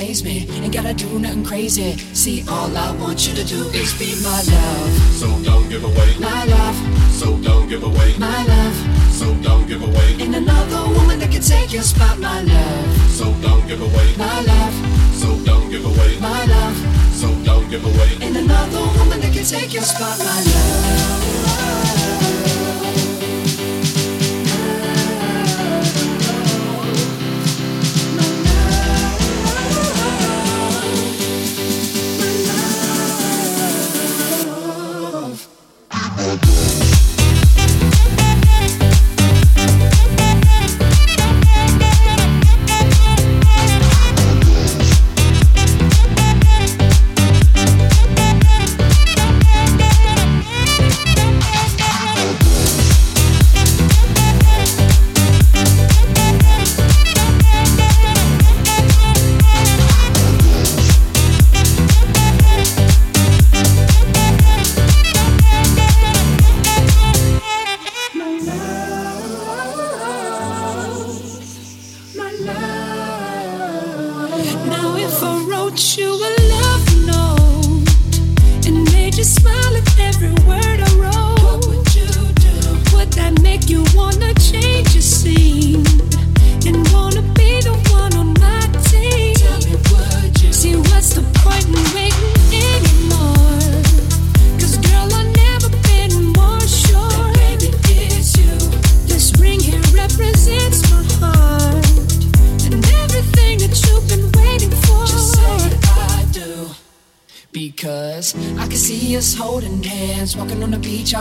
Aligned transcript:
amaze 0.00 0.24
me, 0.24 0.48
ain't 0.62 0.72
gotta 0.72 0.94
do 0.94 1.18
nothing 1.18 1.44
crazy. 1.44 1.96
See, 2.14 2.42
all 2.48 2.74
I 2.76 2.90
want 2.92 3.28
you 3.28 3.34
to 3.34 3.44
do 3.44 3.68
is 3.70 3.92
be 3.98 4.14
my 4.22 4.40
love. 4.42 4.92
So 5.20 5.28
don't 5.42 5.68
give 5.68 5.84
away 5.84 6.16
my 6.18 6.44
love. 6.44 6.76
So 7.12 7.36
don't 7.38 7.68
give 7.68 7.82
away 7.82 8.16
my 8.18 8.44
love. 8.44 8.76
So 9.12 9.34
don't 9.42 9.66
give 9.66 9.82
away. 9.82 10.16
Ain't 10.18 10.34
another 10.34 10.88
woman 10.96 11.18
that 11.18 11.30
can 11.30 11.42
take 11.42 11.72
your 11.72 11.82
spot, 11.82 12.18
my 12.18 12.40
love. 12.40 13.10
So 13.10 13.32
don't 13.42 13.66
give 13.68 13.82
away 13.82 14.16
my 14.16 14.40
love. 14.40 14.74
So 15.14 15.28
don't 15.44 15.68
give 15.70 15.84
away 15.84 16.18
my 16.18 16.44
love. 16.46 16.76
So 17.12 17.28
don't 17.44 17.68
give 17.68 17.84
away. 17.84 18.10
Ain't 18.22 18.36
another 18.36 18.80
woman 18.98 19.20
that 19.20 19.32
can 19.34 19.44
take 19.44 19.74
your 19.74 19.82
spot, 19.82 20.18
my 20.18 20.40
love. 20.54 21.80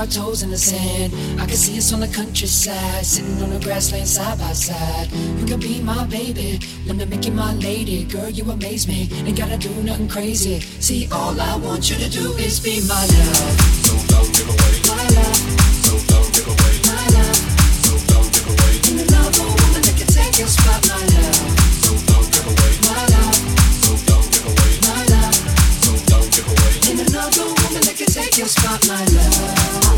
Toes 0.10 0.44
in 0.44 0.50
the 0.50 0.58
sand. 0.58 1.14
I 1.40 1.46
can 1.46 1.56
see 1.56 1.78
us 1.78 1.94
on 1.94 2.00
the 2.00 2.08
countryside, 2.08 3.06
sitting 3.06 3.42
on 3.44 3.50
the 3.52 3.60
grassland 3.60 4.08
side 4.08 4.38
by 4.40 4.54
side. 4.54 5.12
You 5.40 5.46
can 5.46 5.60
be 5.60 5.82
my 5.82 6.06
baby, 6.06 6.60
let 6.86 6.96
me 6.96 7.06
make 7.06 7.26
you 7.26 7.32
my 7.32 7.54
lady. 7.56 8.06
Girl, 8.06 8.30
you 8.30 8.44
amaze 8.50 8.88
me, 8.88 9.10
ain't 9.26 9.38
gotta 9.38 9.58
do 9.58 9.70
nothing 9.84 10.08
crazy. 10.08 10.60
See, 10.60 11.08
all 11.12 11.40
I 11.40 11.56
want 11.58 11.90
you 11.90 11.98
to 11.98 12.10
do 12.10 12.34
is 12.38 12.60
be 12.60 12.82
my 12.88 13.06
love. 13.06 13.56
So 13.86 13.94
don't 14.14 14.30
give 14.36 14.50
away 14.50 14.76
my 14.88 15.04
love. 15.18 15.40
So 15.86 15.94
don't 16.12 16.30
give 16.34 16.48
away 16.48 16.76
my 16.90 17.06
love. 17.16 17.40
So 17.86 17.94
don't 18.12 18.30
give 18.34 18.48
away. 18.54 18.74
Ain't 18.90 19.10
another 19.10 19.44
woman 19.44 19.82
that 19.86 19.96
can 19.98 20.08
take 20.08 20.40
your 20.40 20.48
spot, 20.48 20.88
my 20.88 20.96
love. 20.96 21.09
Take 28.20 28.38
your 28.38 28.48
spot, 28.48 28.86
my 28.88 29.06
love. 29.06 29.89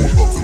Excellent. 0.00 0.41